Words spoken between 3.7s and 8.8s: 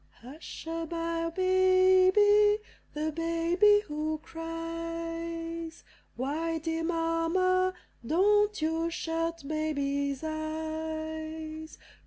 who cries. Why, dear Mamma, don't